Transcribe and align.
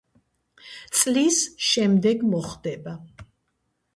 წლის 0.99 1.41
შემდეგ 1.67 2.25
მოხდება. 2.31 2.97